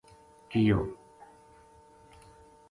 کیو 0.49 0.79